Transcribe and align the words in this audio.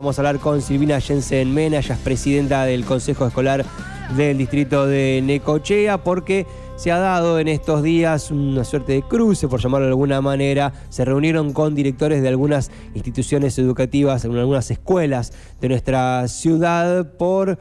Vamos 0.00 0.16
a 0.16 0.22
hablar 0.22 0.38
con 0.38 0.62
Silvina 0.62 1.00
Jensen 1.00 1.52
Mena, 1.52 1.78
ella 1.78 1.96
es 1.96 2.00
presidenta 2.00 2.64
del 2.64 2.84
Consejo 2.84 3.26
Escolar 3.26 3.64
del 4.16 4.38
Distrito 4.38 4.86
de 4.86 5.20
Necochea, 5.24 6.04
porque 6.04 6.46
se 6.76 6.92
ha 6.92 6.98
dado 6.98 7.40
en 7.40 7.48
estos 7.48 7.82
días 7.82 8.30
una 8.30 8.62
suerte 8.62 8.92
de 8.92 9.02
cruce, 9.02 9.48
por 9.48 9.60
llamarlo 9.60 9.86
de 9.86 9.90
alguna 9.90 10.20
manera. 10.20 10.72
Se 10.88 11.04
reunieron 11.04 11.52
con 11.52 11.74
directores 11.74 12.22
de 12.22 12.28
algunas 12.28 12.70
instituciones 12.94 13.58
educativas, 13.58 14.24
en 14.24 14.36
algunas 14.36 14.70
escuelas 14.70 15.32
de 15.60 15.68
nuestra 15.68 16.28
ciudad, 16.28 17.14
por 17.16 17.58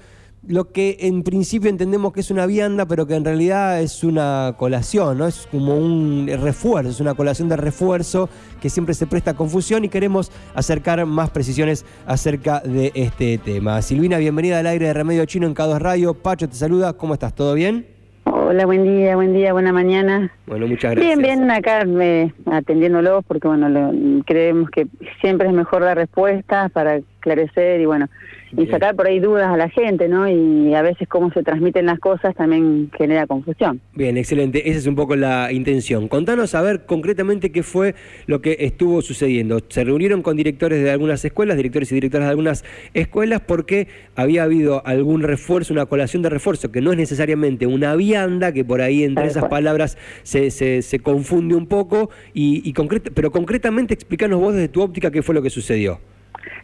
lo 0.47 0.71
que 0.71 0.97
en 1.01 1.23
principio 1.23 1.69
entendemos 1.69 2.13
que 2.13 2.21
es 2.21 2.31
una 2.31 2.45
vianda, 2.45 2.85
pero 2.85 3.05
que 3.05 3.15
en 3.15 3.25
realidad 3.25 3.81
es 3.81 4.03
una 4.03 4.55
colación, 4.57 5.17
¿no? 5.17 5.27
Es 5.27 5.47
como 5.51 5.77
un 5.77 6.29
refuerzo, 6.41 6.89
es 6.89 6.99
una 7.01 7.15
colación 7.15 7.49
de 7.49 7.57
refuerzo 7.57 8.29
que 8.61 8.69
siempre 8.69 8.93
se 8.95 9.07
presta 9.07 9.31
a 9.31 9.33
confusión 9.35 9.83
y 9.83 9.89
queremos 9.89 10.31
acercar 10.55 11.05
más 11.05 11.29
precisiones 11.31 11.85
acerca 12.05 12.61
de 12.61 12.91
este 12.95 13.37
tema. 13.37 13.81
Silvina, 13.81 14.17
bienvenida 14.17 14.59
al 14.59 14.67
aire 14.67 14.87
de 14.87 14.93
Remedio 14.93 15.25
Chino 15.25 15.47
en 15.47 15.53
K2 15.53 15.79
Radio. 15.79 16.13
Pacho 16.13 16.47
te 16.47 16.55
saluda, 16.55 16.93
¿cómo 16.93 17.13
estás? 17.13 17.35
¿Todo 17.35 17.53
bien? 17.53 17.85
Hola, 18.23 18.65
buen 18.65 18.83
día, 18.83 19.15
buen 19.15 19.33
día, 19.33 19.51
buena 19.51 19.73
mañana. 19.73 20.31
Bueno, 20.45 20.67
muchas 20.67 20.91
gracias. 20.91 21.17
Bien, 21.17 21.39
bien, 21.39 21.51
acá 21.51 21.83
me, 21.85 22.33
atendiéndolos 22.45 23.25
porque, 23.25 23.47
bueno, 23.47 23.91
creemos 24.25 24.69
que 24.69 24.87
siempre 25.19 25.47
es 25.47 25.53
mejor 25.53 25.81
la 25.81 25.95
respuesta 25.95 26.69
para 26.69 26.95
esclarecer 26.95 27.81
y, 27.81 27.85
bueno, 27.85 28.07
y 28.55 28.67
sacar 28.67 28.95
por 28.95 29.07
ahí 29.07 29.19
dudas 29.19 29.47
a 29.47 29.57
la 29.57 29.69
gente, 29.69 30.07
¿no? 30.07 30.27
Y 30.29 30.73
a 30.73 30.81
veces 30.81 31.07
cómo 31.07 31.31
se 31.31 31.43
transmiten 31.43 31.85
las 31.85 31.99
cosas 31.99 32.35
también 32.35 32.89
genera 32.97 33.27
confusión. 33.27 33.81
Bien, 33.93 34.17
excelente. 34.17 34.69
Esa 34.69 34.79
es 34.79 34.87
un 34.87 34.95
poco 34.95 35.15
la 35.15 35.51
intención. 35.51 36.07
Contanos 36.07 36.55
a 36.55 36.61
ver 36.61 36.85
concretamente 36.85 37.51
qué 37.51 37.63
fue 37.63 37.95
lo 38.25 38.41
que 38.41 38.57
estuvo 38.59 39.01
sucediendo. 39.01 39.59
Se 39.67 39.83
reunieron 39.83 40.21
con 40.21 40.37
directores 40.37 40.83
de 40.83 40.91
algunas 40.91 41.23
escuelas, 41.25 41.57
directores 41.57 41.91
y 41.91 41.95
directoras 41.95 42.27
de 42.27 42.31
algunas 42.31 42.63
escuelas, 42.93 43.41
porque 43.41 43.87
había 44.15 44.43
habido 44.43 44.85
algún 44.85 45.23
refuerzo, 45.23 45.73
una 45.73 45.85
colación 45.85 46.21
de 46.21 46.29
refuerzo, 46.29 46.71
que 46.71 46.81
no 46.81 46.91
es 46.91 46.97
necesariamente 46.97 47.67
una 47.67 47.95
vianda, 47.95 48.51
que 48.51 48.63
por 48.63 48.81
ahí 48.81 49.03
entre 49.03 49.25
esas 49.25 49.45
palabras 49.45 49.97
se, 50.23 50.51
se, 50.51 50.81
se, 50.81 50.99
confunde 50.99 51.55
un 51.55 51.67
poco, 51.67 52.09
y, 52.33 52.61
y 52.67 52.73
pero 53.13 53.31
concretamente 53.31 53.93
explícanos 53.93 54.39
vos 54.39 54.53
desde 54.53 54.67
tu 54.69 54.81
óptica 54.81 55.11
qué 55.11 55.21
fue 55.21 55.35
lo 55.35 55.41
que 55.41 55.49
sucedió. 55.49 55.99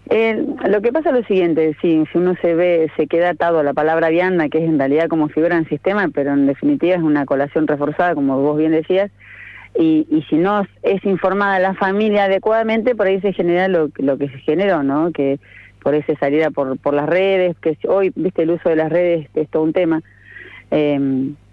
Eh, 0.09 0.45
lo 0.67 0.81
que 0.81 0.91
pasa 0.91 1.09
es 1.09 1.15
lo 1.15 1.23
siguiente, 1.23 1.77
sí, 1.81 2.03
si 2.11 2.17
uno 2.17 2.35
se 2.41 2.55
ve, 2.55 2.91
se 2.97 3.07
queda 3.07 3.29
atado 3.29 3.59
a 3.59 3.63
la 3.63 3.73
palabra 3.73 4.09
vianda, 4.09 4.49
que 4.49 4.57
es 4.57 4.65
en 4.65 4.77
realidad 4.77 5.07
como 5.07 5.29
figura 5.29 5.57
en 5.57 5.67
sistema, 5.69 6.09
pero 6.13 6.33
en 6.33 6.45
definitiva 6.45 6.95
es 6.95 7.01
una 7.01 7.25
colación 7.25 7.67
reforzada, 7.67 8.13
como 8.13 8.41
vos 8.41 8.57
bien 8.57 8.73
decías, 8.73 9.11
y, 9.75 10.05
y 10.09 10.21
si 10.23 10.35
no 10.35 10.67
es 10.83 11.03
informada 11.05 11.57
la 11.59 11.73
familia 11.73 12.25
adecuadamente, 12.25 12.95
por 12.95 13.07
ahí 13.07 13.21
se 13.21 13.33
genera 13.33 13.67
lo, 13.69 13.89
lo 13.97 14.17
que 14.17 14.27
se 14.29 14.37
generó, 14.39 14.83
¿no? 14.83 15.11
Que 15.11 15.39
por 15.81 15.95
ese 15.95 16.15
salida 16.17 16.51
por, 16.51 16.77
por 16.77 16.93
las 16.93 17.07
redes, 17.07 17.55
que 17.59 17.77
hoy, 17.87 18.11
viste, 18.15 18.43
el 18.43 18.51
uso 18.51 18.69
de 18.69 18.75
las 18.75 18.91
redes 18.91 19.27
es 19.33 19.49
todo 19.49 19.63
un 19.63 19.73
tema, 19.73 20.01
eh, 20.69 20.99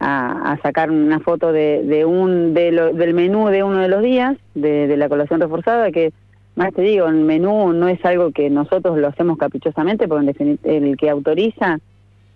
a, 0.00 0.58
sacar 0.62 0.90
una 0.90 1.20
foto 1.20 1.52
de, 1.52 1.82
de 1.84 2.04
un 2.04 2.52
de 2.52 2.70
del 2.94 3.14
menú 3.14 3.48
de 3.48 3.62
uno 3.62 3.78
de 3.78 3.88
los 3.88 4.02
días, 4.02 4.36
de 4.54 4.96
la 4.96 5.08
colación 5.08 5.40
reforzada, 5.40 5.90
que 5.92 6.12
más 6.56 6.74
te 6.74 6.82
digo, 6.82 7.06
el 7.06 7.16
menú 7.16 7.72
no 7.72 7.88
es 7.88 8.04
algo 8.04 8.32
que 8.32 8.50
nosotros 8.50 8.98
lo 8.98 9.08
hacemos 9.08 9.38
caprichosamente, 9.38 10.08
porque 10.08 10.58
el 10.64 10.96
que 10.96 11.10
autoriza 11.10 11.78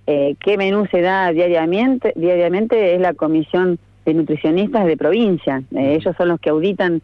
eh, 0.07 0.37
qué 0.41 0.57
menú 0.57 0.87
se 0.91 1.01
da 1.01 1.33
diariamente, 1.33 2.13
diariamente 2.15 2.95
es 2.95 3.01
la 3.01 3.15
Comisión 3.15 3.79
de 4.05 4.15
Nutricionistas 4.15 4.87
de 4.87 4.97
provincia. 4.97 5.63
Eh, 5.75 5.95
ellos 5.95 6.15
son 6.17 6.29
los 6.29 6.41
que 6.41 6.51
auditan 6.51 7.01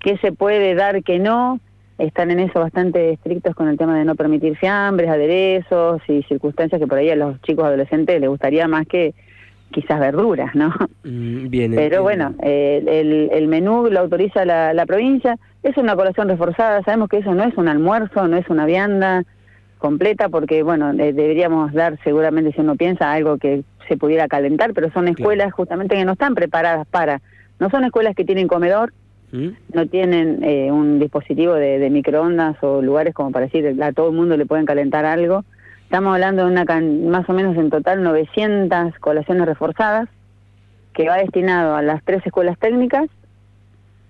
qué 0.00 0.18
se 0.18 0.32
puede 0.32 0.74
dar, 0.74 1.02
qué 1.02 1.18
no. 1.18 1.60
Están 1.98 2.30
en 2.30 2.40
eso 2.40 2.60
bastante 2.60 3.12
estrictos 3.12 3.54
con 3.54 3.68
el 3.68 3.78
tema 3.78 3.96
de 3.96 4.04
no 4.04 4.16
permitir 4.16 4.56
fiambres, 4.56 5.08
aderezos 5.08 6.02
y 6.08 6.22
circunstancias 6.24 6.80
que 6.80 6.86
por 6.86 6.98
ahí 6.98 7.10
a 7.10 7.16
los 7.16 7.40
chicos 7.42 7.64
adolescentes 7.64 8.20
les 8.20 8.28
gustaría 8.28 8.66
más 8.68 8.86
que 8.86 9.14
quizás 9.72 9.98
verduras, 9.98 10.54
¿no? 10.54 10.72
Mm, 11.04 11.48
bien, 11.48 11.74
Pero 11.74 12.02
bueno, 12.02 12.34
el, 12.42 13.30
el, 13.32 13.48
menú 13.48 13.88
lo 13.90 14.00
autoriza 14.00 14.44
la, 14.44 14.72
la, 14.72 14.86
provincia, 14.86 15.36
es 15.62 15.76
una 15.76 15.96
colación 15.96 16.28
reforzada, 16.28 16.82
sabemos 16.84 17.08
que 17.08 17.18
eso 17.18 17.34
no 17.34 17.42
es 17.42 17.56
un 17.56 17.68
almuerzo, 17.68 18.28
no 18.28 18.36
es 18.36 18.48
una 18.48 18.66
vianda 18.66 19.24
completa, 19.78 20.28
porque 20.28 20.62
bueno, 20.62 20.92
eh, 20.92 21.12
deberíamos 21.12 21.72
dar 21.72 21.98
seguramente, 22.04 22.52
si 22.52 22.60
uno 22.60 22.76
piensa, 22.76 23.12
algo 23.12 23.38
que 23.38 23.64
se 23.88 23.96
pudiera 23.96 24.28
calentar, 24.28 24.72
pero 24.74 24.92
son 24.92 25.08
escuelas 25.08 25.52
justamente 25.52 25.96
que 25.96 26.04
no 26.04 26.12
están 26.12 26.36
preparadas 26.36 26.86
para, 26.86 27.20
no 27.58 27.68
son 27.68 27.84
escuelas 27.84 28.14
que 28.14 28.24
tienen 28.24 28.46
comedor, 28.46 28.92
¿Mm? 29.32 29.48
no 29.74 29.86
tienen 29.88 30.44
eh, 30.44 30.70
un 30.70 31.00
dispositivo 31.00 31.54
de, 31.54 31.78
de, 31.78 31.90
microondas 31.90 32.62
o 32.62 32.80
lugares 32.80 33.12
como 33.12 33.32
para 33.32 33.46
decir 33.46 33.82
a 33.82 33.92
todo 33.92 34.10
el 34.10 34.14
mundo 34.14 34.36
le 34.36 34.46
pueden 34.46 34.66
calentar 34.66 35.04
algo, 35.04 35.44
Estamos 35.92 36.14
hablando 36.14 36.46
de 36.46 36.50
una 36.50 36.64
más 37.10 37.28
o 37.28 37.34
menos 37.34 37.54
en 37.54 37.68
total 37.68 38.02
900 38.02 38.98
colaciones 38.98 39.44
reforzadas, 39.44 40.08
que 40.94 41.06
va 41.06 41.18
destinado 41.18 41.76
a 41.76 41.82
las 41.82 42.02
tres 42.02 42.24
escuelas 42.24 42.58
técnicas 42.58 43.10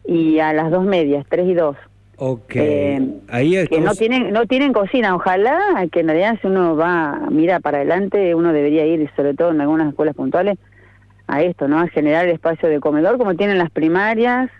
y 0.06 0.38
a 0.38 0.52
las 0.52 0.70
dos 0.70 0.84
medias, 0.84 1.26
tres 1.28 1.48
y 1.48 1.54
dos. 1.54 1.76
Ok. 2.18 2.54
Eh, 2.54 3.04
Ahí 3.28 3.66
Que 3.66 3.80
no 3.80 3.96
tienen, 3.96 4.32
no 4.32 4.46
tienen 4.46 4.72
cocina. 4.72 5.16
Ojalá 5.16 5.58
que 5.90 5.98
en 5.98 6.06
realidad 6.06 6.38
si 6.40 6.46
uno 6.46 6.76
va, 6.76 7.18
mira 7.32 7.58
para 7.58 7.78
adelante, 7.78 8.32
uno 8.36 8.52
debería 8.52 8.86
ir, 8.86 9.10
sobre 9.16 9.34
todo 9.34 9.50
en 9.50 9.60
algunas 9.60 9.88
escuelas 9.88 10.14
puntuales, 10.14 10.58
a 11.26 11.42
esto, 11.42 11.66
¿no? 11.66 11.80
A 11.80 11.88
generar 11.88 12.26
el 12.26 12.34
espacio 12.34 12.68
de 12.68 12.78
comedor 12.78 13.18
como 13.18 13.34
tienen 13.34 13.58
las 13.58 13.70
primarias, 13.72 14.50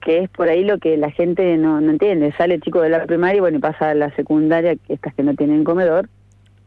que 0.00 0.24
es 0.24 0.28
por 0.28 0.48
ahí 0.48 0.64
lo 0.64 0.78
que 0.78 0.96
la 0.96 1.12
gente 1.12 1.56
no, 1.58 1.80
no 1.80 1.92
entiende. 1.92 2.34
Sale 2.36 2.54
el 2.54 2.60
chico 2.60 2.80
de 2.80 2.88
la 2.88 3.04
primaria 3.04 3.36
y 3.36 3.40
bueno, 3.40 3.58
y 3.58 3.60
pasa 3.60 3.90
a 3.90 3.94
la 3.94 4.12
secundaria, 4.16 4.74
estas 4.88 5.14
que 5.14 5.22
no 5.22 5.36
tienen 5.36 5.62
comedor, 5.62 6.08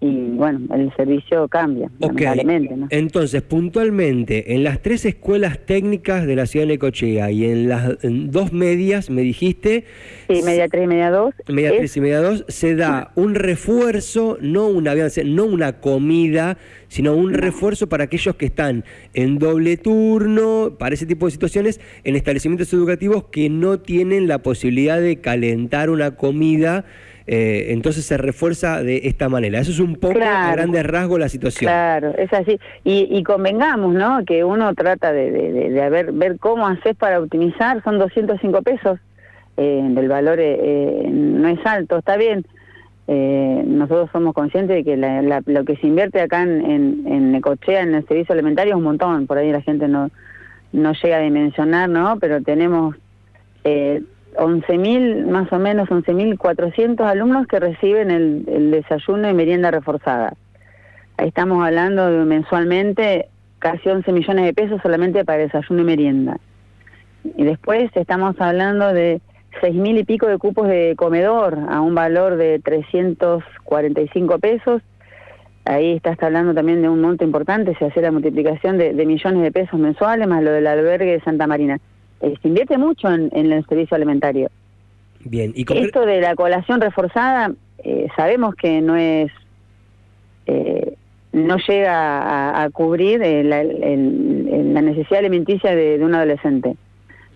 y 0.03 0.31
bueno, 0.35 0.59
el 0.75 0.93
servicio 0.97 1.47
cambia, 1.47 1.89
Entonces, 2.89 3.41
puntualmente, 3.41 4.53
en 4.53 4.65
las 4.65 4.81
tres 4.81 5.05
escuelas 5.05 5.59
técnicas 5.65 6.27
de 6.27 6.35
la 6.35 6.45
ciudad 6.45 6.67
de 6.67 6.73
Necochea 6.73 7.31
y 7.31 7.45
en 7.45 7.69
las 7.69 7.97
dos 8.01 8.51
medias, 8.51 9.09
me 9.09 9.21
dijiste... 9.21 9.85
Sí, 10.27 10.41
media 10.43 10.67
3 10.67 10.83
y 10.83 10.87
media 10.87 11.09
2. 11.09 11.33
Media 11.47 11.71
3 11.77 11.97
y 11.97 12.01
media 12.01 12.19
2, 12.19 12.45
se 12.49 12.75
da 12.75 13.13
un 13.15 13.33
refuerzo, 13.35 14.37
no 14.41 14.67
una, 14.67 14.93
no 15.23 15.45
una 15.45 15.79
comida, 15.79 16.57
sino 16.89 17.15
un 17.15 17.33
refuerzo 17.33 17.87
para 17.87 18.03
aquellos 18.03 18.35
que 18.35 18.47
están 18.47 18.83
en 19.13 19.39
doble 19.39 19.77
turno, 19.77 20.75
para 20.77 20.95
ese 20.95 21.05
tipo 21.05 21.27
de 21.27 21.31
situaciones, 21.31 21.79
en 22.03 22.17
establecimientos 22.17 22.73
educativos 22.73 23.23
que 23.31 23.49
no 23.49 23.79
tienen 23.79 24.27
la 24.27 24.39
posibilidad 24.39 24.99
de 24.99 25.21
calentar 25.21 25.89
una 25.89 26.17
comida 26.17 26.83
eh, 27.25 27.67
entonces 27.69 28.05
se 28.05 28.17
refuerza 28.17 28.83
de 28.83 29.01
esta 29.03 29.29
manera. 29.29 29.59
Eso 29.59 29.71
es 29.71 29.79
un 29.79 29.95
poco 29.95 30.19
a 30.19 30.51
grandes 30.51 30.85
rasgos 30.85 31.19
la 31.19 31.29
situación. 31.29 31.69
Claro, 31.69 32.13
es 32.17 32.31
así. 32.33 32.59
Y, 32.83 33.23
convengamos, 33.23 33.93
¿no? 33.93 34.25
Que 34.25 34.43
uno 34.43 34.73
trata 34.73 35.13
de, 35.13 35.31
de, 35.31 35.89
ver, 35.89 36.11
ver 36.11 36.37
cómo 36.39 36.67
haces 36.67 36.95
para 36.95 37.19
optimizar. 37.19 37.83
Son 37.83 37.97
205 37.99 38.61
pesos. 38.61 38.99
Eh, 39.57 39.93
el 39.95 40.07
valor 40.07 40.39
eh, 40.39 41.07
no 41.11 41.47
es 41.47 41.59
alto, 41.65 41.99
está 41.99 42.17
bien. 42.17 42.45
Eh, 43.07 43.63
nosotros 43.67 44.09
somos 44.13 44.33
conscientes 44.33 44.77
de 44.77 44.83
que 44.83 44.95
lo 45.45 45.65
que 45.65 45.75
se 45.75 45.87
invierte 45.87 46.21
acá 46.21 46.43
en, 46.43 46.65
en, 46.69 47.03
en 47.05 47.31
Necochea, 47.33 47.81
en 47.81 47.95
el 47.95 48.07
servicio 48.07 48.33
alimentario, 48.33 48.73
es 48.73 48.77
un 48.77 48.83
montón. 48.83 49.27
Por 49.27 49.37
ahí 49.37 49.51
la 49.51 49.61
gente 49.61 49.87
no, 49.87 50.09
no 50.71 50.93
llega 50.93 51.17
a 51.17 51.21
dimensionar, 51.21 51.89
¿no? 51.89 52.17
Pero 52.19 52.41
tenemos 52.41 52.95
eh, 53.63 54.01
11.000, 54.35 55.25
más 55.27 55.51
o 55.51 55.59
menos 55.59 55.89
11.400 55.89 57.01
alumnos 57.01 57.47
que 57.47 57.59
reciben 57.59 58.11
el, 58.11 58.71
desayuno 58.71 59.29
y 59.29 59.33
merienda 59.33 59.71
reforzada. 59.71 60.33
Ahí 61.17 61.27
estamos 61.27 61.65
hablando 61.65 62.09
de 62.09 62.25
mensualmente 62.25 63.27
casi 63.59 63.89
11 63.89 64.11
millones 64.11 64.45
de 64.45 64.53
pesos 64.53 64.81
solamente 64.81 65.23
para 65.23 65.39
desayuno 65.39 65.81
y 65.81 65.85
merienda. 65.85 66.37
Y 67.37 67.43
después 67.43 67.89
estamos 67.95 68.35
hablando 68.39 68.93
de 68.93 69.21
6.000 69.61 69.99
y 69.99 70.03
pico 70.03 70.27
de 70.27 70.37
cupos 70.37 70.67
de 70.67 70.95
comedor 70.97 71.57
a 71.69 71.81
un 71.81 71.95
valor 71.95 72.35
de 72.35 72.59
345 72.59 74.39
pesos. 74.39 74.81
Ahí 75.65 75.93
está, 75.93 76.17
hablando 76.19 76.53
también 76.53 76.81
de 76.81 76.89
un 76.89 76.99
monto 76.99 77.23
importante, 77.23 77.73
se 77.79 77.85
hace 77.85 78.01
la 78.01 78.11
multiplicación 78.11 78.77
de 78.77 79.05
millones 79.05 79.43
de 79.43 79.51
pesos 79.51 79.79
mensuales, 79.79 80.27
más 80.27 80.43
lo 80.43 80.51
del 80.51 80.67
albergue 80.67 81.13
de 81.13 81.21
Santa 81.21 81.47
Marina. 81.47 81.79
Eh, 82.23 82.35
se 82.41 82.47
invierte 82.47 82.77
mucho 82.77 83.11
en, 83.11 83.29
el 83.33 83.65
servicio 83.65 83.95
alimentario. 83.95 84.49
Bien, 85.25 85.51
¿Y 85.55 85.65
Esto 85.73 86.05
de 86.05 86.21
la 86.21 86.35
colación 86.35 86.79
reforzada, 86.79 87.51
eh, 87.79 88.07
sabemos 88.15 88.55
que 88.55 88.79
no 88.81 88.95
es, 88.95 89.29
eh, 90.45 90.95
no 91.33 91.57
llega 91.57 92.63
a, 92.63 92.69
cubrir 92.69 93.19
la, 93.19 93.61
necesidad 94.81 95.19
alimenticia 95.19 95.75
de, 95.75 95.99
un 96.01 96.15
adolescente. 96.15 96.77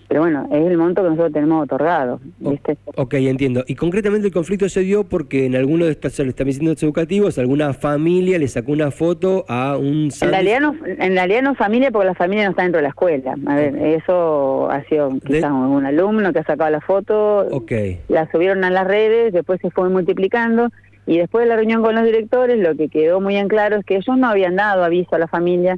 Pero 0.07 0.21
bueno, 0.21 0.47
es 0.51 0.65
el 0.65 0.77
monto 0.77 1.03
que 1.03 1.09
nosotros 1.09 1.33
tenemos 1.33 1.63
otorgado. 1.63 2.19
¿viste? 2.39 2.77
Ok, 2.95 3.15
entiendo. 3.15 3.63
Y 3.67 3.75
concretamente 3.75 4.27
el 4.27 4.33
conflicto 4.33 4.69
se 4.69 4.81
dio 4.81 5.03
porque 5.03 5.45
en 5.45 5.55
alguno 5.55 5.85
de 5.85 5.91
estos 5.91 6.17
establecimientos 6.19 6.81
educativos 6.83 7.37
alguna 7.37 7.73
familia 7.73 8.39
le 8.39 8.47
sacó 8.47 8.71
una 8.71 8.91
foto 8.91 9.43
a 9.49 9.77
un... 9.77 10.09
En 10.21 10.29
realidad, 10.29 10.61
no, 10.61 10.75
en 10.85 11.13
realidad 11.13 11.41
no 11.41 11.55
familia 11.55 11.91
porque 11.91 12.07
la 12.07 12.15
familia 12.15 12.45
no 12.45 12.51
está 12.51 12.63
dentro 12.63 12.77
de 12.77 12.83
la 12.83 12.89
escuela. 12.89 13.35
A 13.45 13.55
ver, 13.55 13.75
eso 13.75 14.71
ha 14.71 14.83
sido 14.85 15.11
quizás 15.25 15.51
un 15.51 15.85
alumno 15.85 16.31
que 16.31 16.39
ha 16.39 16.45
sacado 16.45 16.69
la 16.69 16.81
foto, 16.81 17.47
okay. 17.51 17.99
la 18.07 18.31
subieron 18.31 18.63
a 18.63 18.69
las 18.69 18.87
redes, 18.87 19.33
después 19.33 19.59
se 19.61 19.71
fue 19.71 19.89
multiplicando 19.89 20.69
y 21.05 21.17
después 21.17 21.45
de 21.45 21.49
la 21.49 21.55
reunión 21.55 21.81
con 21.81 21.95
los 21.95 22.03
directores 22.03 22.59
lo 22.59 22.75
que 22.75 22.89
quedó 22.89 23.19
muy 23.21 23.37
en 23.37 23.47
claro 23.47 23.77
es 23.77 23.85
que 23.85 23.95
ellos 23.95 24.17
no 24.17 24.27
habían 24.27 24.55
dado 24.55 24.83
aviso 24.83 25.15
a 25.15 25.19
la 25.19 25.27
familia 25.27 25.77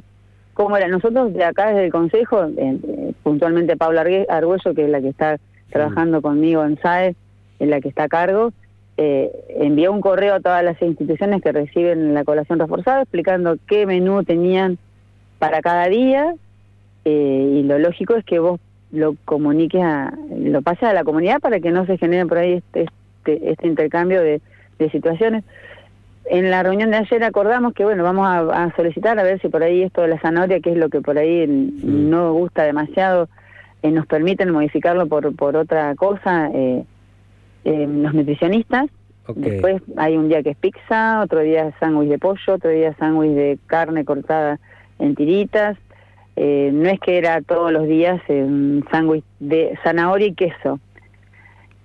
cómo 0.54 0.76
era. 0.76 0.88
Nosotros 0.88 1.32
de 1.32 1.44
acá 1.44 1.68
desde 1.68 1.86
el 1.86 1.92
Consejo, 1.92 2.46
eh, 2.56 3.12
puntualmente 3.22 3.76
Paula 3.76 4.04
Argüello, 4.28 4.74
que 4.74 4.84
es 4.84 4.90
la 4.90 5.00
que 5.00 5.08
está 5.08 5.38
trabajando 5.70 6.20
conmigo 6.20 6.64
en 6.64 6.78
SAE, 6.80 7.14
es 7.58 7.68
la 7.68 7.80
que 7.80 7.88
está 7.88 8.04
a 8.04 8.08
cargo, 8.08 8.52
eh, 8.96 9.30
envió 9.48 9.92
un 9.92 10.00
correo 10.00 10.34
a 10.34 10.40
todas 10.40 10.62
las 10.62 10.80
instituciones 10.82 11.40
que 11.40 11.52
reciben 11.52 12.12
la 12.12 12.24
colación 12.24 12.58
reforzada 12.58 13.02
explicando 13.02 13.56
qué 13.66 13.86
menú 13.86 14.24
tenían 14.24 14.78
para 15.38 15.62
cada 15.62 15.86
día 15.86 16.34
eh, 17.06 17.60
y 17.60 17.62
lo 17.62 17.78
lógico 17.78 18.16
es 18.16 18.24
que 18.24 18.40
vos 18.40 18.60
lo 18.92 19.14
comuniques, 19.24 19.82
a, 19.82 20.12
lo 20.36 20.60
pases 20.60 20.82
a 20.82 20.92
la 20.92 21.04
comunidad 21.04 21.40
para 21.40 21.60
que 21.60 21.70
no 21.70 21.86
se 21.86 21.96
genere 21.96 22.26
por 22.26 22.38
ahí 22.38 22.54
este, 22.54 22.88
este, 23.24 23.50
este 23.50 23.66
intercambio 23.68 24.20
de, 24.20 24.42
de 24.78 24.90
situaciones 24.90 25.44
en 26.30 26.48
la 26.48 26.62
reunión 26.62 26.92
de 26.92 26.98
ayer 26.98 27.24
acordamos 27.24 27.74
que, 27.74 27.84
bueno, 27.84 28.04
vamos 28.04 28.26
a, 28.28 28.72
solicitar 28.76 29.18
a 29.18 29.24
ver 29.24 29.40
si 29.40 29.48
por 29.48 29.64
ahí 29.64 29.82
esto 29.82 30.02
de 30.02 30.08
la 30.08 30.20
zanahoria, 30.20 30.60
que 30.60 30.70
es 30.70 30.76
lo 30.76 30.88
que 30.88 31.00
por 31.00 31.18
ahí 31.18 31.44
no 31.48 32.32
gusta 32.34 32.62
demasiado, 32.62 33.28
eh, 33.82 33.90
nos 33.90 34.06
permiten 34.06 34.50
modificarlo 34.50 35.08
por, 35.08 35.34
por 35.34 35.56
otra 35.56 35.92
cosa 35.96 36.48
eh, 36.54 36.84
eh, 37.64 37.86
los 37.88 38.14
nutricionistas. 38.14 38.88
Después 39.34 39.82
hay 39.96 40.16
un 40.16 40.28
día 40.28 40.42
que 40.42 40.50
es 40.50 40.56
pizza, 40.56 41.20
otro 41.20 41.40
día 41.40 41.72
sándwich 41.78 42.08
de 42.08 42.18
pollo, 42.18 42.54
otro 42.54 42.70
día 42.70 42.94
sándwich 42.94 43.32
de 43.32 43.58
carne 43.66 44.04
cortada 44.04 44.58
en 44.98 45.14
tiritas. 45.14 45.76
no 46.36 46.88
es 46.88 47.00
que 47.00 47.18
era 47.18 47.40
todos 47.42 47.72
los 47.72 47.86
días 47.86 48.20
un 48.28 48.84
sándwich 48.90 49.24
de 49.40 49.76
zanahoria 49.82 50.28
y 50.28 50.34
queso. 50.34 50.80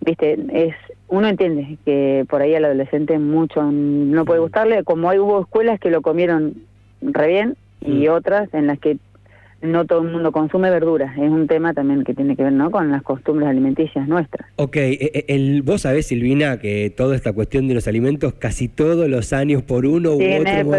Viste, 0.01 0.37
es 0.53 0.75
uno 1.07 1.27
entiende 1.27 1.77
que 1.85 2.25
por 2.29 2.41
ahí 2.41 2.55
al 2.55 2.65
adolescente 2.65 3.19
mucho 3.19 3.61
no 3.63 4.25
puede 4.25 4.39
gustarle, 4.39 4.83
como 4.83 5.09
hay 5.09 5.19
hubo 5.19 5.41
escuelas 5.41 5.79
que 5.79 5.91
lo 5.91 6.01
comieron 6.01 6.55
re 7.01 7.27
bien 7.27 7.55
y 7.81 8.07
otras 8.07 8.51
en 8.53 8.67
las 8.67 8.79
que 8.79 8.97
no 9.61 9.85
todo 9.85 10.01
el 10.01 10.11
mundo 10.11 10.31
consume 10.31 10.69
verduras. 10.69 11.17
Es 11.17 11.29
un 11.29 11.47
tema 11.47 11.73
también 11.73 12.03
que 12.03 12.13
tiene 12.13 12.35
que 12.35 12.43
ver 12.43 12.53
¿no? 12.53 12.71
con 12.71 12.91
las 12.91 13.01
costumbres 13.03 13.49
alimenticias 13.49 14.07
nuestras. 14.07 14.47
Ok, 14.57 14.75
eh, 14.77 14.97
eh, 15.01 15.25
el, 15.29 15.61
vos 15.63 15.81
sabés, 15.81 16.07
Silvina, 16.07 16.59
que 16.59 16.93
toda 16.95 17.15
esta 17.15 17.33
cuestión 17.33 17.67
de 17.67 17.73
los 17.73 17.87
alimentos 17.87 18.33
casi 18.33 18.67
todos 18.67 19.07
los 19.09 19.33
años 19.33 19.63
por 19.63 19.85
uno 19.85 20.11
u 20.11 20.15
otro 20.15 20.65
motivo 20.65 20.71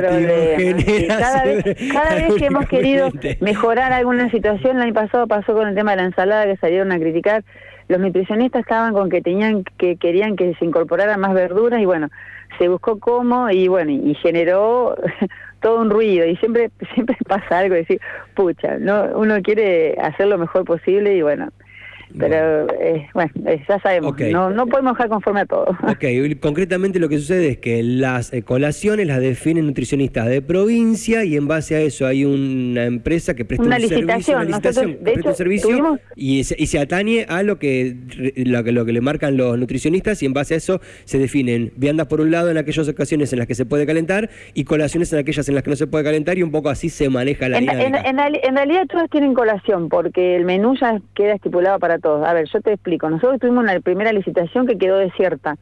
cada, 1.09 1.45
vez, 1.45 1.65
cada 1.93 2.15
vez 2.15 2.35
que 2.35 2.47
hemos 2.47 2.67
querido 2.69 3.11
mejorar 3.41 3.93
alguna 3.93 4.31
situación, 4.31 4.77
el 4.77 4.83
año 4.83 4.95
pasado 4.95 5.27
pasó 5.27 5.55
con 5.55 5.69
el 5.69 5.75
tema 5.75 5.93
de 5.93 5.97
la 5.99 6.05
ensalada 6.05 6.47
que 6.47 6.57
salieron 6.57 6.93
a 6.93 6.99
criticar 6.99 7.45
los 7.89 8.01
nutricionistas 8.01 8.61
estaban 8.61 8.93
con 8.93 9.09
que 9.09 9.23
tenían 9.23 9.65
que 9.79 9.97
querían 9.97 10.37
que 10.37 10.55
se 10.55 10.65
incorporara 10.65 11.17
más 11.17 11.35
verduras 11.35 11.81
y 11.81 11.85
bueno 11.85 12.09
se 12.59 12.69
buscó 12.69 12.99
cómo 12.99 13.51
y 13.51 13.69
bueno 13.69 13.91
y 13.91 14.15
generó 14.15 14.97
todo 15.61 15.81
un 15.81 15.91
ruido. 15.91 16.27
Y 16.27 16.37
siempre 16.37 16.71
siempre 16.95 17.17
pasa 17.27 17.59
algo 17.59 17.75
decir 17.75 18.01
pucha 18.35 18.79
no 18.79 19.11
uno 19.15 19.41
quiere 19.43 19.97
hacer 20.01 20.27
lo 20.29 20.39
mejor 20.39 20.65
posible 20.65 21.15
y 21.17 21.23
bueno 21.23 21.49
pero 22.19 22.67
eh, 22.81 23.09
bueno, 23.15 23.31
eh, 23.47 23.63
ya 23.69 23.79
sabemos, 23.81 24.15
no, 24.33 24.51
no 24.51 24.67
podemos 24.67 24.95
dejar 24.95 25.09
conforme 25.09 25.41
a 25.41 25.47
todo. 25.47 25.67
Ok, 25.87 26.05
concretamente 26.41 26.99
lo 26.99 27.09
que 27.09 27.19
sucede 27.19 27.49
es 27.49 27.59
que 27.59 27.83
las 27.83 28.33
eh, 28.33 28.43
colaciones 28.43 29.07
las 29.07 29.21
definen 29.21 29.67
nutricionistas 29.67 30.27
de 30.27 30.43
provincia 30.43 31.25
y 31.25 31.37
en 31.37 31.49
base 31.49 31.75
a 31.75 31.81
eso 31.81 32.07
hay 32.07 32.25
una 32.25 32.85
empresa 32.85 33.35
que 33.35 33.45
presta 33.45 33.65
un 33.65 33.71
servicio, 33.71 33.99
una 34.37 34.45
licitación, 34.45 34.99
un 35.25 35.35
servicio 35.35 35.99
y, 36.15 36.45
se, 36.45 36.57
y 36.59 36.67
se 36.67 36.79
atañe 36.79 37.27
a 37.29 37.43
lo 37.43 37.59
que, 37.59 37.97
lo 38.37 38.65
que 38.65 38.73
lo 38.73 38.85
que 38.85 38.93
le 38.93 39.01
marcan 39.01 39.37
los 39.37 39.59
nutricionistas 39.59 40.23
y 40.23 40.27
en 40.27 40.35
base 40.35 40.55
a 40.55 40.57
eso 40.59 40.81
se 41.05 41.19
definen 41.19 41.73
viandas 41.77 42.07
por 42.07 42.21
un 42.21 42.31
lado 42.31 42.51
en 42.51 42.59
aquellas 42.59 42.89
ocasiones 42.89 43.33
en 43.33 43.39
las 43.39 43.49
que 43.49 43.55
se 43.55 43.65
puede 43.65 43.87
calentar 43.87 44.29
y 44.55 44.65
colaciones 44.65 45.13
en 45.13 45.21
aquellas 45.21 45.49
en 45.49 45.55
las 45.55 45.65
que 45.65 45.71
no 45.71 45.77
se 45.77 45.87
puede 45.87 46.05
calentar 46.05 46.37
y 46.39 46.43
un 46.43 46.51
poco 46.51 46.69
así 46.69 46.89
se 46.89 47.09
maneja 47.09 47.49
la 47.49 47.59
en, 47.59 47.65
dinámica. 47.65 48.01
En, 48.01 48.19
en 48.19 48.57
realidad 48.57 48.87
todas 48.89 49.09
tienen 49.11 49.35
colación 49.35 49.89
porque 49.89 50.37
el 50.37 50.45
menú 50.45 50.77
ya 50.81 51.01
queda 51.15 51.35
estipulado 51.35 51.79
para 51.79 51.99
a 52.15 52.33
ver, 52.33 52.49
yo 52.49 52.61
te 52.61 52.73
explico. 52.73 53.09
Nosotros 53.11 53.41
tuvimos 53.41 53.65
una 53.65 53.79
primera 53.81 54.13
licitación 54.13 54.67
que 54.67 54.79
quedó 54.79 54.99
desierta. 54.99 55.57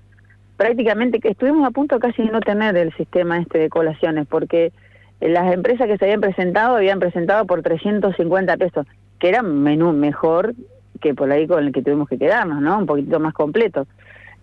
Prácticamente 0.57 1.21
que 1.21 1.31
estuvimos 1.31 1.67
a 1.67 1.71
punto 1.71 1.99
casi 1.99 2.23
de 2.23 2.31
no 2.31 2.41
tener 2.41 2.77
el 2.77 2.95
sistema 2.95 3.39
este 3.39 3.59
de 3.59 3.69
colaciones, 3.69 4.27
porque 4.29 4.73
las 5.21 5.53
empresas 5.53 5.87
que 5.87 5.99
se 5.99 6.05
habían 6.05 6.21
presentado 6.21 6.77
habían 6.77 7.01
presentado 7.01 7.47
por 7.47 7.63
350 7.63 8.57
pesos, 8.57 8.87
que 9.19 9.29
era 9.29 9.43
menú 9.43 9.93
mejor 9.93 10.55
que 11.01 11.15
por 11.15 11.31
ahí 11.31 11.47
con 11.47 11.65
el 11.65 11.73
que 11.73 11.83
tuvimos 11.83 12.09
que 12.09 12.19
quedarnos, 12.19 12.63
¿no? 12.63 12.79
Un 12.79 12.87
poquito 12.87 13.21
más 13.21 13.35
completo. 13.35 13.87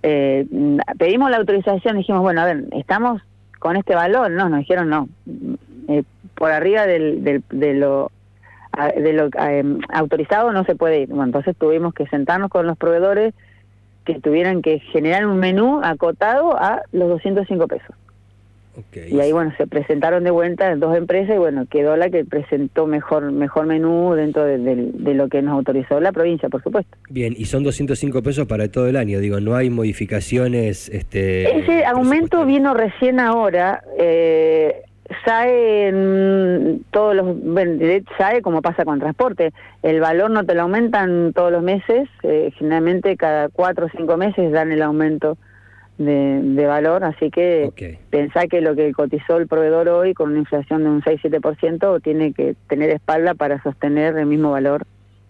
Eh, 0.03 0.45
pedimos 0.97 1.29
la 1.31 1.37
autorización, 1.37 1.97
dijimos, 1.97 2.21
bueno, 2.21 2.41
a 2.41 2.45
ver, 2.45 2.65
estamos 2.71 3.21
con 3.59 3.77
este 3.77 3.95
valor, 3.95 4.31
no, 4.31 4.49
nos 4.49 4.59
dijeron 4.59 4.89
no, 4.89 5.07
eh, 5.87 6.03
por 6.35 6.51
arriba 6.51 6.85
del, 6.85 7.23
del, 7.23 7.43
de 7.49 7.73
lo 7.75 8.11
de 8.89 9.13
lo 9.13 9.29
em, 9.39 9.79
autorizado 9.89 10.51
no 10.51 10.63
se 10.65 10.75
puede 10.75 11.01
ir. 11.01 11.09
Bueno, 11.09 11.25
entonces 11.25 11.55
tuvimos 11.57 11.93
que 11.93 12.07
sentarnos 12.07 12.49
con 12.49 12.67
los 12.67 12.77
proveedores 12.77 13.33
que 14.05 14.19
tuvieran 14.19 14.61
que 14.61 14.79
generar 14.79 15.25
un 15.27 15.39
menú 15.39 15.81
acotado 15.83 16.57
a 16.57 16.81
los 16.91 17.09
205 17.09 17.67
pesos. 17.67 17.95
Y 18.95 19.19
ahí, 19.19 19.33
bueno, 19.33 19.53
se 19.57 19.67
presentaron 19.67 20.23
de 20.23 20.31
vuelta 20.31 20.73
dos 20.77 20.95
empresas 20.95 21.35
y, 21.35 21.37
bueno, 21.37 21.65
quedó 21.69 21.97
la 21.97 22.09
que 22.09 22.23
presentó 22.23 22.87
mejor 22.87 23.31
mejor 23.33 23.65
menú 23.65 24.13
dentro 24.13 24.45
de, 24.45 24.91
lo 25.13 25.27
que 25.27 25.41
nos 25.41 25.53
autorizó 25.55 25.99
la 25.99 26.13
provincia, 26.13 26.47
por 26.47 26.63
supuesto. 26.63 26.97
Bien, 27.09 27.35
y 27.37 27.45
son 27.45 27.63
205 27.63 28.23
pesos 28.23 28.47
para 28.47 28.69
todo 28.69 28.87
el 28.87 28.95
año, 28.95 29.19
digo, 29.19 29.41
no 29.41 29.55
hay 29.55 29.69
modificaciones. 29.69 30.87
este 30.87 31.59
Ese 31.59 31.83
aumento 31.85 32.45
vino 32.45 32.73
recién 32.73 33.19
ahora. 33.19 33.83
Eh, 33.99 34.83
SAE 35.25 35.87
en 35.87 36.85
todos 36.91 37.15
los 37.15 37.35
SAE 38.17 38.41
como 38.41 38.61
pasa 38.61 38.85
con 38.85 38.99
transporte 38.99 39.53
el 39.83 39.99
valor 39.99 40.31
no 40.31 40.45
te 40.45 40.55
lo 40.55 40.63
aumentan 40.63 41.33
todos 41.33 41.51
los 41.51 41.63
meses 41.63 42.09
eh, 42.23 42.51
generalmente 42.57 43.17
cada 43.17 43.49
cuatro 43.49 43.87
o 43.87 43.89
cinco 43.89 44.17
meses 44.17 44.51
dan 44.51 44.71
el 44.71 44.81
aumento 44.81 45.37
de, 45.97 46.65
valor 46.65 47.03
así 47.03 47.29
que 47.29 47.99
pensá 48.09 48.47
que 48.47 48.61
lo 48.61 48.75
que 48.75 48.91
cotizó 48.91 49.37
el 49.37 49.47
proveedor 49.47 49.87
hoy 49.89 50.13
con 50.13 50.31
una 50.31 50.39
inflación 50.39 50.83
de 50.83 50.89
un 50.89 51.01
6-7% 51.01 52.01
tiene 52.01 52.33
que 52.33 52.55
tener 52.67 52.89
espalda 52.89 53.35
para 53.35 53.61
sostener 53.61 54.17
el 54.17 54.25
mismo 54.25 54.51
valor. 54.51 54.85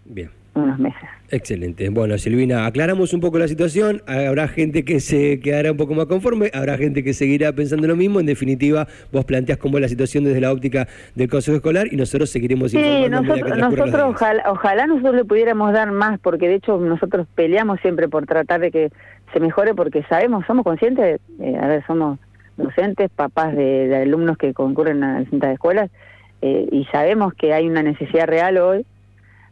Bien 0.06 0.41
unos 0.54 0.78
meses. 0.80 1.02
Excelente. 1.30 1.88
Bueno, 1.90 2.18
Silvina, 2.18 2.66
aclaramos 2.66 3.14
un 3.14 3.22
poco 3.22 3.40
la 3.40 3.48
situación. 3.48 4.02
Habrá 4.06 4.50
gente 4.50 4.84
que 4.84 5.00
se 5.00 5.40
quedará 5.40 5.72
un 5.72 5.78
poco 5.78 5.94
más 5.94 6.08
conforme, 6.08 6.52
habrá 6.54 6.78
gente 6.78 7.04
que 7.04 7.14
seguirá 7.14 7.54
pensando 7.54 7.88
lo 7.88 7.96
mismo. 7.96 8.20
En 8.20 8.26
definitiva, 8.26 8.88
vos 9.14 9.24
planteás 9.24 9.58
cómo 9.58 9.78
es 9.78 9.82
la 9.82 9.88
situación 9.88 10.26
desde 10.26 10.42
la 10.42 10.52
óptica 10.52 10.88
del 11.16 11.30
Consejo 11.30 11.56
Escolar 11.56 11.88
y 11.90 11.96
nosotros 11.96 12.30
seguiremos 12.30 12.74
informando. 12.74 13.06
Sí, 13.06 13.28
nosotros, 13.28 13.58
nosotros 13.58 14.02
ojalá, 14.10 14.44
ojalá 14.52 14.88
nosotros 14.88 15.16
le 15.16 15.26
pudiéramos 15.26 15.72
dar 15.72 15.92
más, 15.92 16.20
porque 16.20 16.50
de 16.50 16.56
hecho 16.56 16.78
nosotros 16.78 17.28
peleamos 17.34 17.80
siempre 17.80 18.10
por 18.10 18.26
tratar 18.26 18.60
de 18.60 18.72
que 18.72 18.90
se 19.32 19.40
mejore, 19.40 19.74
porque 19.74 20.04
sabemos, 20.04 20.46
somos 20.46 20.66
conscientes, 20.66 21.22
eh, 21.40 21.58
a 21.62 21.68
ver, 21.68 21.86
somos 21.88 22.20
docentes, 22.58 23.10
papás 23.10 23.56
de, 23.56 23.96
alumnos 23.96 24.38
que 24.38 24.54
concurren 24.54 25.02
a 25.04 25.20
distintas 25.20 25.54
escuelas, 25.54 25.90
eh, 26.42 26.68
y 26.72 26.84
sabemos 26.86 27.34
que 27.34 27.54
hay 27.54 27.70
una 27.70 27.84
necesidad 27.84 28.28
real 28.28 28.58
hoy 28.58 28.86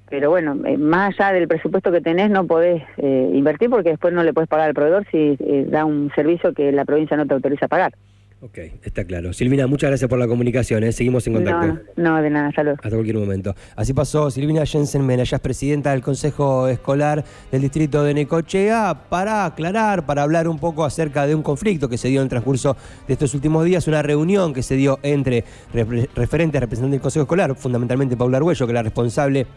pero 0.10 0.30
bueno, 0.30 0.58
eh, 0.66 0.78
más 0.78 1.14
allá 1.20 1.34
del 1.34 1.48
presupuesto 1.48 1.92
que 1.92 2.02
tenés 2.02 2.30
no 2.30 2.46
podés 2.48 2.84
eh, 2.98 3.32
invertir 3.34 3.70
porque 3.70 3.90
después 3.90 4.14
no 4.14 4.24
le 4.24 4.34
puedes 4.34 4.50
pagar 4.50 4.70
al 4.70 4.74
proveedor 4.74 5.06
si 5.12 5.38
eh, 5.40 5.66
da 5.70 5.86
un 5.86 6.12
servicio 6.16 6.54
que 6.54 6.72
la 6.72 6.86
provincia 6.86 7.16
no 7.16 7.28
te 7.28 7.34
autoriza 7.34 7.66
a 7.66 7.70
pagar. 7.70 7.94
Ok, 8.42 8.58
está 8.84 9.04
claro. 9.04 9.34
Silvina, 9.34 9.68
muchas 9.68 9.90
gracias 9.90 10.10
por 10.10 10.18
la 10.18 10.26
comunicación, 10.26 10.90
seguimos 10.94 11.28
en 11.28 11.34
contacto. 11.34 11.78
No, 11.98 12.22
de 12.22 12.30
nada, 12.30 12.54
saludos. 12.54 12.80
Hasta 12.82 12.96
cualquier 12.96 13.18
momento. 13.18 13.54
Así 13.76 13.94
pasó 13.94 14.32
Silvina 14.32 14.66
Jensen 14.66 15.06
Mena, 15.06 15.24
ella 15.24 15.36
es 15.36 15.42
presidenta 15.42 15.92
del 15.92 16.02
Consejo 16.02 16.70
Escolar 16.70 17.26
del 17.52 17.62
Distrito 17.62 18.02
de 18.02 18.14
Necochea, 18.14 19.08
para 19.10 19.44
aclarar, 19.46 20.06
para 20.06 20.24
hablar 20.24 20.48
un 20.48 20.58
poco 20.58 20.86
acerca 20.86 21.28
de 21.28 21.36
un 21.36 21.44
conflicto 21.44 21.90
que 21.90 21.98
se 21.98 22.08
dio 22.08 22.22
en 22.22 22.24
el 22.24 22.30
transcurso 22.30 22.78
de 23.08 23.14
estos 23.14 23.34
últimos 23.34 23.66
días, 23.66 23.90
una 23.90 24.02
reunión 24.02 24.54
que 24.54 24.64
se 24.64 24.76
dio 24.78 25.00
entre 25.04 25.44
referentes, 25.74 26.62
representantes 26.62 26.92
del 26.92 27.02
Consejo 27.02 27.24
Escolar, 27.24 27.56
fundamentalmente 27.56 28.16
Paula 28.16 28.38
Arguello, 28.38 28.66
que 28.66 28.72
es 28.72 28.76
la 28.76 28.84
responsable 28.84 29.48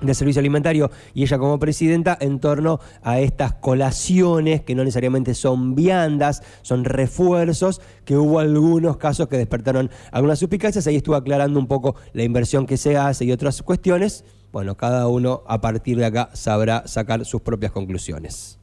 de 0.00 0.14
servicio 0.14 0.40
alimentario 0.40 0.90
y 1.14 1.22
ella 1.22 1.38
como 1.38 1.58
presidenta 1.58 2.16
en 2.20 2.38
torno 2.38 2.80
a 3.02 3.20
estas 3.20 3.54
colaciones 3.54 4.62
que 4.62 4.74
no 4.74 4.84
necesariamente 4.84 5.34
son 5.34 5.74
viandas, 5.74 6.42
son 6.62 6.84
refuerzos, 6.84 7.80
que 8.04 8.16
hubo 8.16 8.38
algunos 8.38 8.96
casos 8.96 9.28
que 9.28 9.36
despertaron 9.36 9.90
algunas 10.12 10.38
suspicacias, 10.38 10.86
ahí 10.86 10.96
estuvo 10.96 11.16
aclarando 11.16 11.58
un 11.58 11.66
poco 11.66 11.96
la 12.12 12.22
inversión 12.22 12.66
que 12.66 12.76
se 12.76 12.96
hace 12.96 13.24
y 13.24 13.32
otras 13.32 13.62
cuestiones 13.62 14.24
bueno, 14.56 14.74
cada 14.74 15.06
uno 15.06 15.42
a 15.46 15.60
partir 15.60 15.98
de 15.98 16.06
acá 16.06 16.30
sabrá 16.32 16.86
sacar 16.86 17.26
sus 17.26 17.42
propias 17.42 17.72
conclusiones. 17.72 18.58